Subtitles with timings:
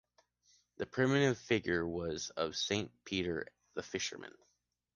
[0.77, 2.89] The primitive figure was of St.
[3.05, 4.33] Peter the Fisherman.